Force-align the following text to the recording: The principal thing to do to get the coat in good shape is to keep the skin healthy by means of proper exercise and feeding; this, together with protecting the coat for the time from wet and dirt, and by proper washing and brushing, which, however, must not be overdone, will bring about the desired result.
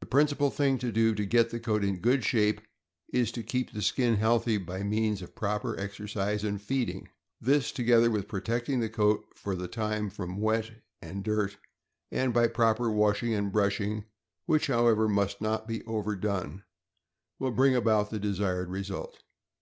The 0.00 0.06
principal 0.06 0.50
thing 0.50 0.76
to 0.76 0.92
do 0.92 1.14
to 1.14 1.24
get 1.24 1.48
the 1.48 1.58
coat 1.58 1.84
in 1.84 1.96
good 2.00 2.22
shape 2.22 2.60
is 3.14 3.32
to 3.32 3.42
keep 3.42 3.72
the 3.72 3.80
skin 3.80 4.16
healthy 4.16 4.58
by 4.58 4.82
means 4.82 5.22
of 5.22 5.34
proper 5.34 5.74
exercise 5.80 6.44
and 6.44 6.60
feeding; 6.60 7.08
this, 7.40 7.72
together 7.72 8.10
with 8.10 8.28
protecting 8.28 8.80
the 8.80 8.90
coat 8.90 9.24
for 9.34 9.54
the 9.56 9.66
time 9.66 10.10
from 10.10 10.36
wet 10.36 10.70
and 11.00 11.24
dirt, 11.24 11.56
and 12.12 12.34
by 12.34 12.46
proper 12.48 12.90
washing 12.90 13.32
and 13.32 13.52
brushing, 13.52 14.04
which, 14.44 14.66
however, 14.66 15.08
must 15.08 15.40
not 15.40 15.66
be 15.66 15.82
overdone, 15.84 16.64
will 17.38 17.50
bring 17.52 17.74
about 17.74 18.10
the 18.10 18.18
desired 18.18 18.68
result. 18.68 19.22